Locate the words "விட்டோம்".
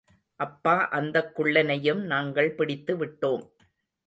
3.05-3.45